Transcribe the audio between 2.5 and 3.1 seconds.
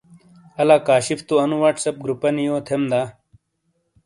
تھیم دا؟